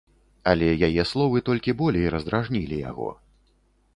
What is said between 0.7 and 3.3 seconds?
яе словы толькі болей раздражнілі яго.